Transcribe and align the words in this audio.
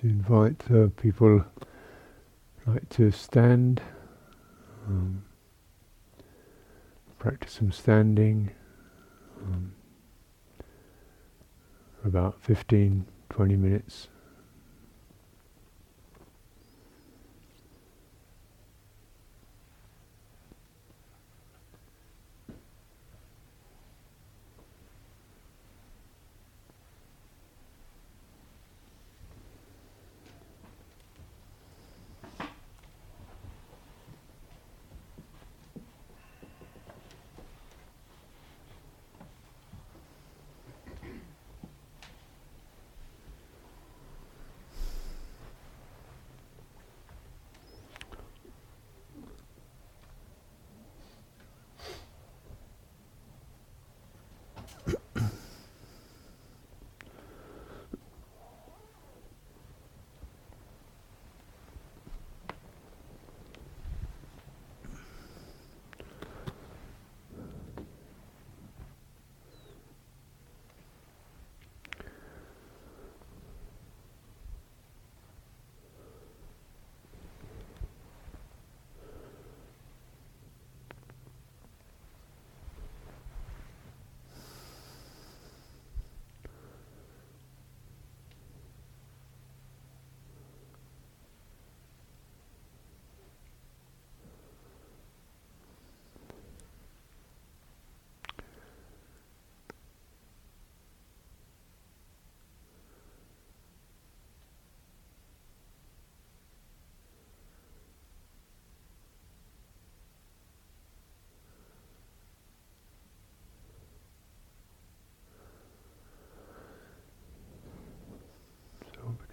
to 0.00 0.06
invite 0.08 0.62
uh, 0.70 0.88
people 1.00 1.44
like 2.66 2.88
to 2.90 3.10
stand, 3.10 3.80
um, 4.86 5.24
practice 7.18 7.52
some 7.52 7.72
standing 7.72 8.50
um, 9.42 9.72
for 12.02 12.08
about 12.08 12.40
15, 12.42 13.06
20 13.30 13.56
minutes. 13.56 14.08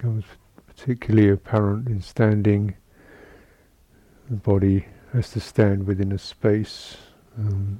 Becomes 0.03 0.25
particularly 0.67 1.29
apparent 1.29 1.87
in 1.87 2.01
standing. 2.01 2.75
The 4.29 4.35
body 4.35 4.85
has 5.13 5.31
to 5.31 5.39
stand 5.39 5.87
within 5.87 6.11
a 6.11 6.17
space. 6.17 6.97
Um, 7.37 7.79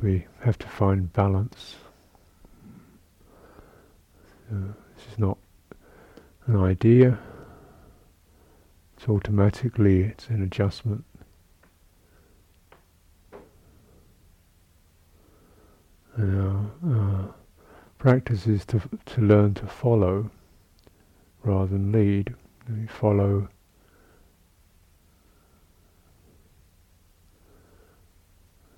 we 0.00 0.24
have 0.40 0.56
to 0.56 0.66
find 0.66 1.12
balance. 1.12 1.74
Uh, 4.50 4.72
this 4.96 5.12
is 5.12 5.18
not 5.18 5.36
an 6.46 6.56
idea. 6.56 7.18
It's 8.96 9.08
automatically 9.10 10.04
it's 10.04 10.28
an 10.28 10.42
adjustment. 10.42 11.04
And 16.16 16.40
our, 16.40 17.26
uh, 17.28 17.39
practice 18.00 18.46
is 18.46 18.64
to 18.64 18.80
to 19.04 19.20
learn 19.20 19.52
to 19.52 19.66
follow 19.66 20.30
rather 21.44 21.66
than 21.66 21.92
lead. 21.92 22.34
We 22.66 22.86
follow 22.86 23.48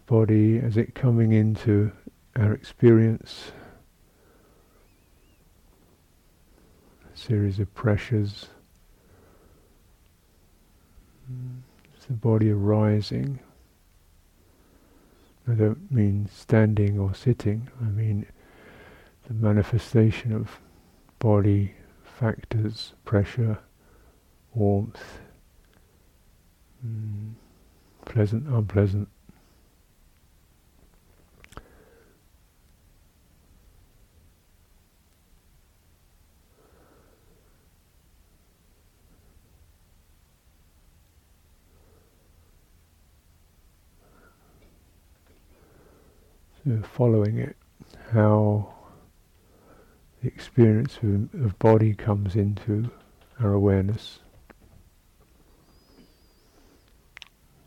body 0.06 0.59
as 0.59 0.77
it 0.77 0.97
coming 0.97 1.32
into 1.32 1.93
our 2.34 2.53
experience, 2.53 3.53
a 7.15 7.16
series 7.16 7.61
of 7.61 7.72
pressures. 7.75 8.49
It's 11.94 12.06
the 12.06 12.15
body 12.15 12.50
arising. 12.50 13.38
I 15.47 15.53
don't 15.53 15.93
mean 15.93 16.28
standing 16.32 16.99
or 16.99 17.15
sitting, 17.15 17.71
I 17.81 17.84
mean 17.84 18.27
the 19.27 19.34
manifestation 19.34 20.33
of 20.33 20.60
body 21.19 21.75
factors, 22.05 22.94
pressure, 23.05 23.59
warmth, 24.55 25.21
mm, 26.87 27.32
pleasant, 28.05 28.47
unpleasant. 28.49 29.09
Following 46.84 47.38
it, 47.38 47.56
how 48.12 48.72
the 50.22 50.28
experience 50.28 50.99
of, 51.03 51.34
of 51.44 51.59
body 51.59 51.94
comes 51.94 52.37
into 52.37 52.91
our 53.41 53.53
awareness. 53.53 54.21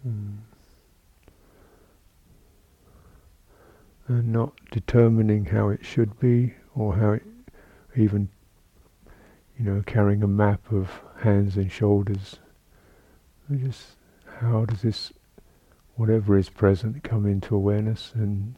Mm. 0.07 0.37
And 4.07 4.31
not 4.31 4.53
determining 4.71 5.45
how 5.45 5.69
it 5.69 5.83
should 5.83 6.19
be 6.19 6.53
or 6.75 6.95
how 6.95 7.11
it 7.13 7.23
even 7.97 8.29
you 9.57 9.65
know 9.65 9.81
carrying 9.85 10.21
a 10.21 10.27
map 10.27 10.71
of 10.71 11.01
hands 11.21 11.55
and 11.55 11.71
shoulders 11.71 12.37
just 13.51 13.95
how 14.41 14.65
does 14.65 14.81
this 14.81 15.13
whatever 15.95 16.37
is 16.37 16.49
present 16.49 17.03
come 17.03 17.25
into 17.25 17.55
awareness 17.55 18.11
and 18.15 18.55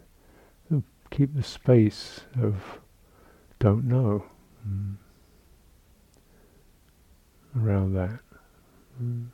keep 1.11 1.33
the 1.35 1.43
space 1.43 2.21
of 2.41 2.79
don't 3.59 3.85
know 3.85 4.23
mm. 4.67 4.95
around 7.55 7.93
that. 7.93 8.19
Mm. 9.01 9.27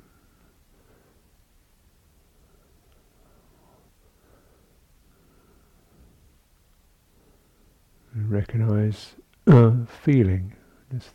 recognize 8.15 9.15
uh, 9.47 9.71
feeling. 9.87 10.53
Just 10.91 11.11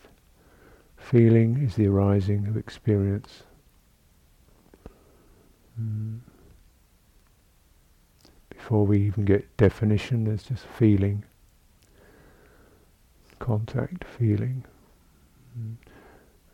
feeling 0.97 1.63
is 1.63 1.77
the 1.77 1.87
arising 1.87 2.47
of 2.47 2.57
experience. 2.57 3.43
Mm. 5.81 6.19
Before 8.51 8.85
we 8.85 9.01
even 9.01 9.25
get 9.25 9.57
definition, 9.57 10.25
there's 10.25 10.43
just 10.43 10.67
feeling 10.67 11.25
contact 13.39 14.05
feeling. 14.05 14.65
Mm. 15.59 15.77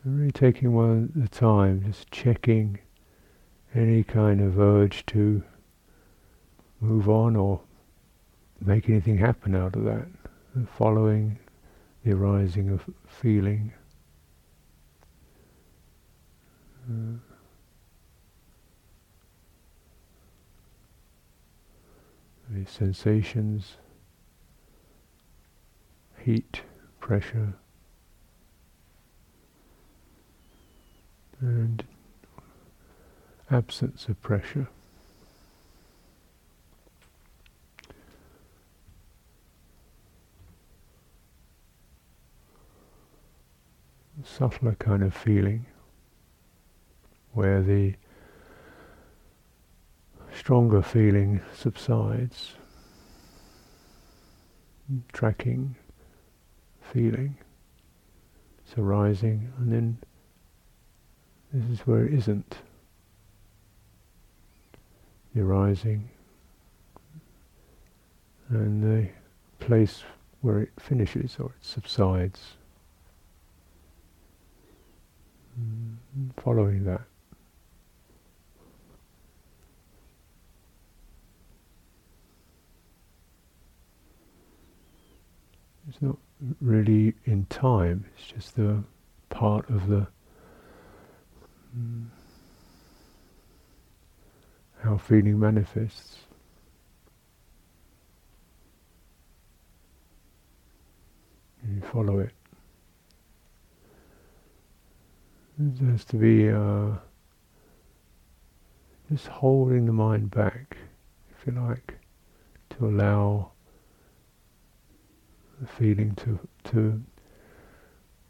Really 0.05 0.33
taking 0.33 0.73
one 0.75 1.13
at 1.17 1.25
a 1.25 1.29
time, 1.29 1.83
just 1.87 2.11
checking 2.11 2.79
any 3.75 4.05
kind 4.05 4.41
of 4.41 4.59
urge 4.59 5.05
to 5.07 5.43
move 6.81 7.09
on 7.09 7.37
or 7.37 7.61
make 8.61 8.89
anything 8.89 9.19
happen 9.19 9.55
out 9.55 9.75
of 9.75 9.85
that, 9.85 10.07
following 10.77 11.39
the 12.05 12.13
arising 12.13 12.71
of 12.71 12.85
feeling. 13.09 13.73
Uh, 16.87 17.17
the 22.51 22.67
sensations, 22.67 23.79
heat, 26.23 26.61
pressure, 27.05 27.53
and 31.39 31.85
absence 33.51 34.09
of 34.09 34.23
pressure. 34.23 34.69
subtler 44.23 44.75
kind 44.77 45.03
of 45.03 45.15
feeling 45.15 45.67
where 47.35 47.63
the 47.63 47.93
stronger 50.35 50.81
feeling 50.81 51.43
subsides, 51.55 52.55
tracking 55.13 55.77
feeling, 56.95 57.37
it's 58.65 58.79
arising, 58.79 59.53
and 59.59 59.73
then 59.73 59.99
this 61.53 61.69
is 61.69 61.87
where 61.87 62.07
it 62.07 62.15
isn't. 62.15 62.59
The 65.35 65.41
arising 65.41 66.09
and 68.49 68.83
the 68.83 69.09
place 69.59 70.05
where 70.43 70.61
it 70.61 70.71
finishes 70.79 71.37
or 71.41 71.47
it 71.47 71.65
subsides. 71.65 72.55
Mm, 75.61 75.97
following 76.37 76.85
that. 76.85 77.03
It's 85.89 86.01
not 86.01 86.17
really 86.61 87.15
in 87.25 87.47
time, 87.47 88.05
it's 88.17 88.27
just 88.27 88.57
the 88.57 88.83
part 89.31 89.69
of 89.71 89.89
the 89.89 90.07
mm, 91.77 92.07
how 94.83 94.97
feeling 94.97 95.39
manifests. 95.39 96.19
You 101.67 101.81
follow 101.81 102.19
it. 102.19 102.33
There 105.57 105.91
has 105.93 106.05
to 106.07 106.17
be 106.17 106.51
uh, 106.51 106.99
just 109.11 109.29
holding 109.29 109.87
the 109.87 109.93
mind 109.93 110.31
back, 110.31 110.77
if 111.31 111.47
you 111.47 111.53
like, 111.53 111.95
to 112.71 112.87
allow 112.87 113.53
the 115.61 115.67
feeling 115.67 116.15
to 116.17 116.39
to 116.71 117.03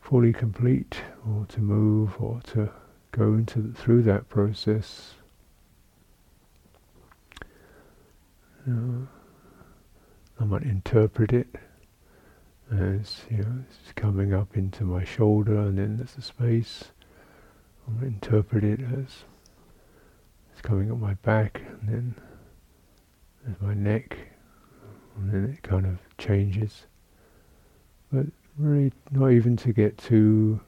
fully 0.01 0.33
complete, 0.33 1.03
or 1.27 1.47
to 1.47 1.61
move, 1.61 2.15
or 2.21 2.41
to 2.43 2.71
go 3.13 3.35
into 3.35 3.61
the, 3.61 3.73
through 3.73 4.03
that 4.03 4.29
process. 4.29 5.15
Know, 8.67 9.07
I 10.41 10.45
might 10.45 10.63
interpret 10.63 11.33
it 11.33 11.49
as 12.71 13.23
you 13.31 13.39
know, 13.39 13.65
it's 13.69 13.93
coming 13.93 14.33
up 14.33 14.57
into 14.57 14.85
my 14.85 15.05
shoulder, 15.05 15.59
and 15.59 15.79
then 15.79 15.97
there's 15.99 16.17
a 16.17 16.23
space 16.23 16.85
i 17.87 17.91
might 17.93 18.07
interpret 18.07 18.65
it 18.65 18.81
as 18.81 19.25
it's 20.53 20.63
coming 20.63 20.91
up 20.91 20.99
my 20.99 21.15
back 21.15 21.61
and 21.81 21.89
then 21.89 22.15
there's 23.45 23.61
my 23.61 23.75
neck 23.75 24.17
and 25.17 25.31
then 25.31 25.45
it 25.45 25.63
kind 25.63 25.87
of 25.87 25.99
changes. 26.19 26.87
But 28.15 28.27
really 28.57 28.93
not 29.11 29.33
even 29.33 29.57
to 29.57 29.73
get 29.73 29.99
too 29.99 30.61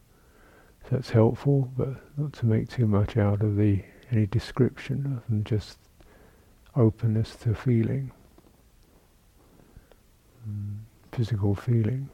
that's 0.91 1.11
helpful, 1.11 1.71
but 1.77 1.95
not 2.17 2.33
to 2.33 2.47
make 2.47 2.69
too 2.69 2.89
much 2.89 3.17
out 3.17 3.41
of 3.41 3.57
the 3.57 3.85
any 4.11 4.27
description 4.27 5.23
of 5.29 5.45
just 5.45 5.79
openness 6.75 7.37
to 7.37 7.55
feeling, 7.55 8.11
mm, 10.49 10.75
physical 11.13 11.55
feeling. 11.55 12.09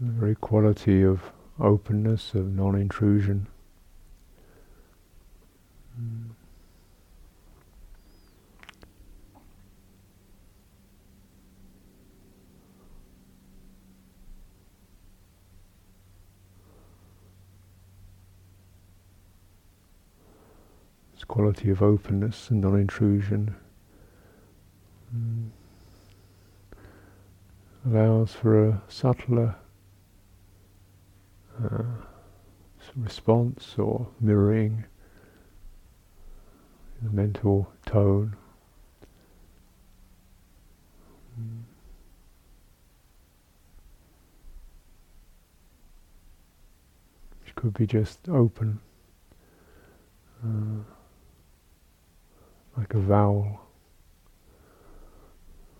the 0.00 0.12
very 0.12 0.34
quality 0.46 1.02
of 1.02 1.32
openness, 1.58 2.32
of 2.32 2.46
non-intrusion. 2.46 3.48
Mm. 6.00 6.30
This 21.12 21.24
quality 21.24 21.70
of 21.70 21.82
openness 21.82 22.50
and 22.50 22.60
non-intrusion. 22.60 23.56
Mm 25.12 25.48
allows 27.88 28.32
for 28.32 28.68
a 28.68 28.82
subtler 28.88 29.54
uh, 31.64 31.82
response 32.96 33.74
or 33.78 34.08
mirroring 34.20 34.84
the 37.02 37.10
mental 37.10 37.70
tone. 37.84 38.36
Which 47.44 47.54
could 47.54 47.74
be 47.74 47.86
just 47.86 48.28
open, 48.28 48.80
uh, 50.42 50.82
like 52.78 52.94
a 52.94 52.98
vowel 52.98 53.60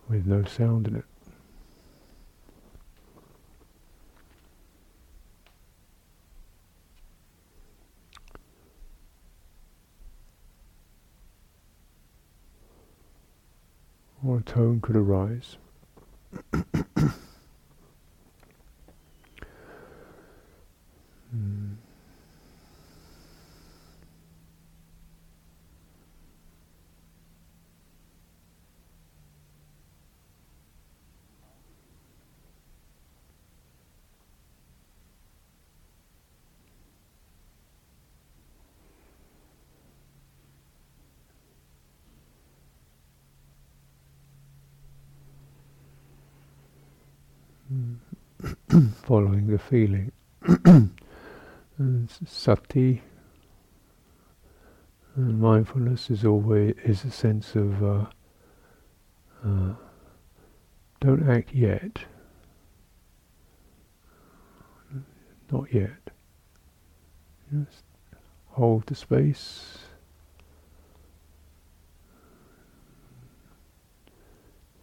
with 0.07 0.27
no 0.27 0.43
sound 0.43 0.87
in 0.87 0.97
it. 0.97 1.05
Tone 14.47 14.79
could 14.81 14.95
arise. 14.95 15.57
following 49.03 49.47
the 49.47 49.59
feeling. 49.59 50.11
And 51.79 52.09
Sati 52.25 53.03
and 55.15 55.39
mindfulness 55.39 56.09
is 56.09 56.25
always 56.25 56.73
is 56.83 57.03
a 57.05 57.11
sense 57.11 57.53
of 57.55 57.83
uh, 57.83 58.05
uh, 59.45 59.73
don't 60.99 61.29
act 61.29 61.53
yet, 61.53 61.99
not 65.51 65.71
yet. 65.71 66.09
Just 67.51 67.83
hold 68.47 68.87
the 68.87 68.95
space. 68.95 69.77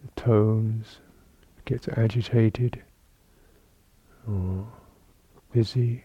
The 0.02 0.20
tones 0.20 0.98
gets 1.64 1.88
agitated 1.88 2.84
or 4.28 4.66
busy. 5.52 6.04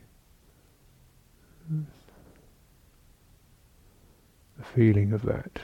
The 4.57 4.65
feeling 4.75 5.13
of 5.13 5.21
that. 5.23 5.61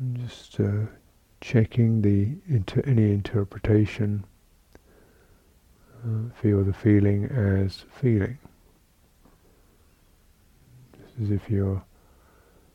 And 0.00 0.13
just 0.26 0.58
uh, 0.60 0.86
checking 1.40 2.02
the 2.02 2.36
inter 2.46 2.82
any 2.86 3.12
interpretation. 3.12 4.24
Uh, 6.04 6.30
feel 6.40 6.64
the 6.64 6.72
feeling 6.72 7.24
as 7.26 7.84
feeling. 7.90 8.38
Just 10.92 11.14
as 11.22 11.30
if 11.30 11.50
you're 11.50 11.82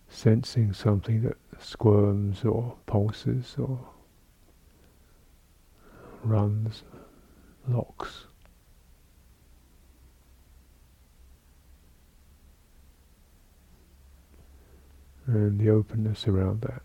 sensing 0.07 0.73
something 0.73 1.21
that 1.23 1.37
squirms 1.59 2.43
or 2.43 2.75
pulses 2.85 3.55
or 3.57 3.79
runs, 6.23 6.83
locks. 7.67 8.25
And 15.27 15.59
the 15.59 15.69
openness 15.69 16.27
around 16.27 16.61
that. 16.61 16.81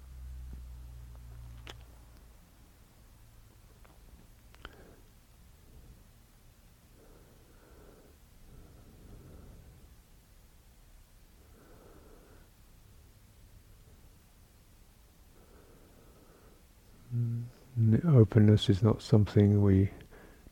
Openness 18.34 18.68
is 18.68 18.82
not 18.82 19.00
something 19.00 19.62
we 19.62 19.88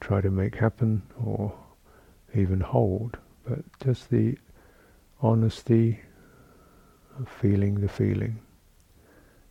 try 0.00 0.20
to 0.20 0.30
make 0.30 0.54
happen 0.54 1.02
or 1.26 1.52
even 2.32 2.60
hold, 2.60 3.18
but 3.44 3.58
just 3.84 4.08
the 4.08 4.38
honesty 5.20 5.98
of 7.18 7.28
feeling 7.28 7.80
the 7.80 7.88
feeling 7.88 8.38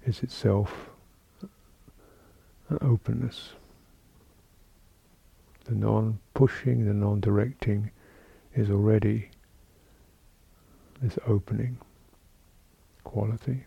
is 0.06 0.24
itself 0.24 0.90
an 2.70 2.78
openness. 2.82 3.50
The 5.66 5.76
non-pushing, 5.76 6.86
the 6.86 6.94
non-directing 6.94 7.92
is 8.56 8.72
already 8.72 9.30
this 11.02 11.20
opening 11.28 11.78
quality. 13.04 13.66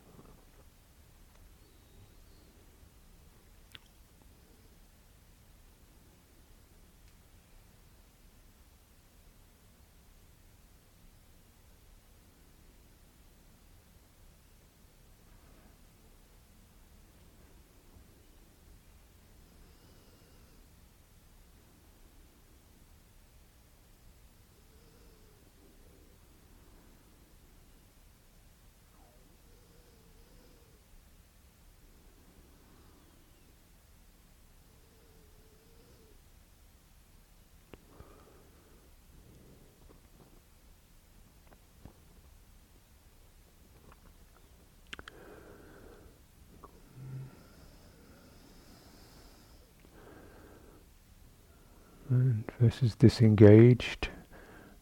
Versus 52.61 52.95
disengaged, 52.95 54.09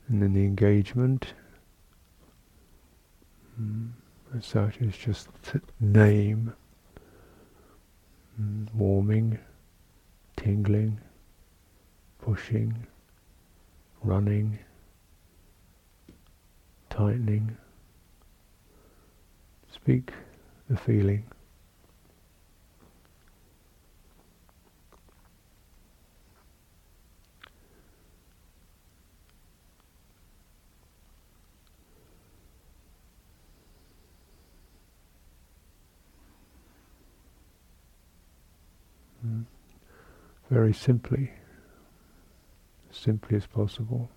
and 0.08 0.22
then 0.22 0.34
the 0.34 0.44
engagement. 0.44 1.32
Mm, 3.60 3.90
as 4.36 4.44
such, 4.44 4.76
is 4.78 4.96
just 4.96 5.28
name, 5.80 6.52
mm, 8.40 8.74
warming, 8.74 9.38
tingling, 10.36 11.00
pushing, 12.20 12.86
running, 14.02 14.58
tightening. 16.90 17.56
Speak 19.72 20.12
the 20.68 20.76
feeling. 20.76 21.24
Very 40.52 40.74
simply, 40.74 41.32
simply 42.90 43.38
as 43.38 43.46
possible. 43.46 44.10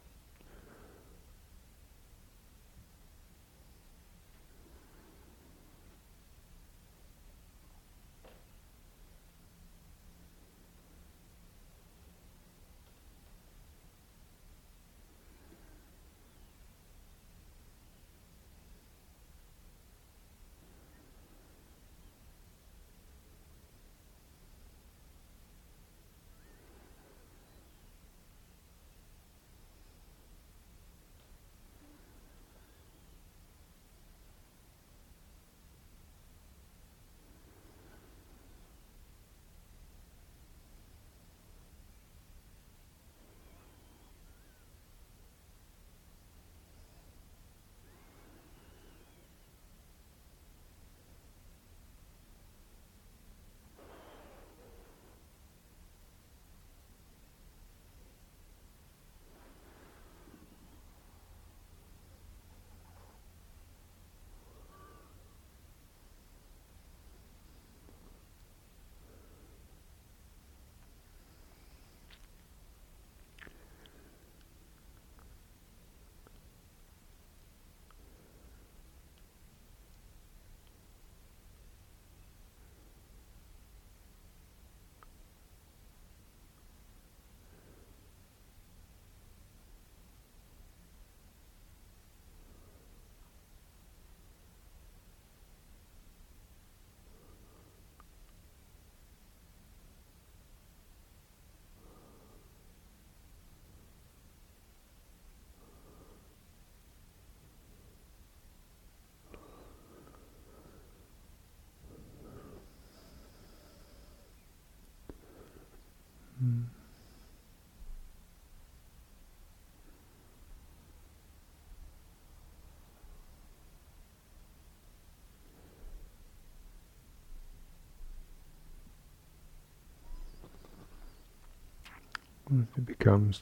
It 132.52 132.86
becomes 132.86 133.42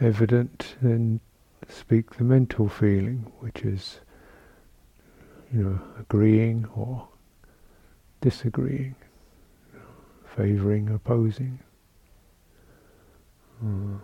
evident, 0.00 0.76
then 0.82 1.20
speak 1.68 2.16
the 2.16 2.24
mental 2.24 2.68
feeling, 2.68 3.30
which 3.40 3.62
is, 3.62 4.00
you 5.52 5.62
know, 5.62 5.80
agreeing 5.98 6.66
or 6.74 7.08
disagreeing, 8.20 8.94
favoring, 10.36 10.88
opposing, 10.88 11.58
uh, 13.62 13.98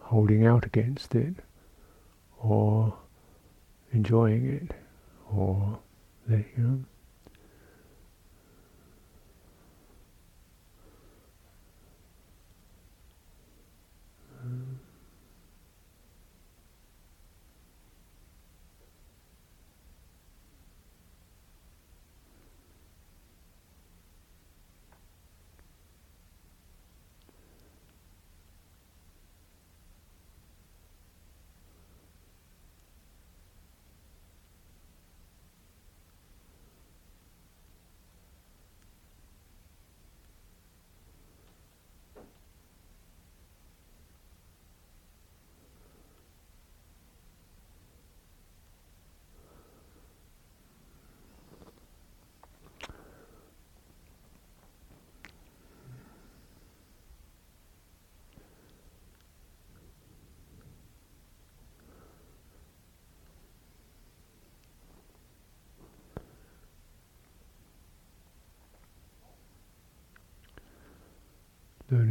holding 0.00 0.46
out 0.46 0.64
against 0.64 1.14
it, 1.14 1.34
or 2.38 2.94
enjoying 3.92 4.46
it, 4.46 4.74
or 5.32 5.78
you 6.28 6.44
know. 6.56 6.84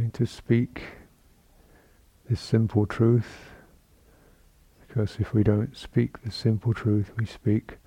Learning 0.06 0.12
to 0.12 0.26
speak 0.26 0.82
this 2.30 2.40
simple 2.40 2.86
truth, 2.86 3.50
because 4.86 5.16
if 5.18 5.34
we 5.34 5.42
don't 5.42 5.76
speak 5.76 6.22
the 6.22 6.30
simple 6.30 6.72
truth, 6.72 7.10
we 7.18 7.26
speak 7.26 7.78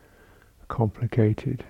complicated, 0.67 1.63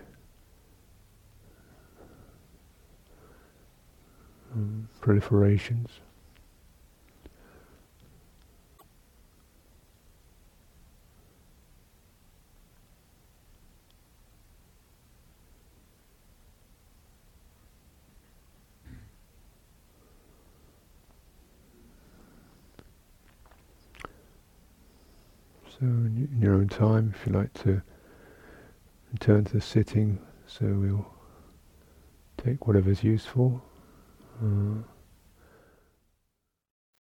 um, 4.56 4.90
proliferations. 5.02 6.00
So, 25.80 25.86
in 25.86 26.40
your 26.42 26.56
own 26.56 26.68
time, 26.80 27.14
if 27.14 27.28
you 27.28 27.34
like 27.34 27.52
to 27.54 27.82
return 29.12 29.44
to 29.44 29.54
the 29.54 29.62
sitting, 29.62 30.18
so 30.48 30.66
we'll 30.66 31.06
take 32.38 32.68
whatever's 32.68 33.04
useful. 33.04 33.62
Uh, 34.42 34.82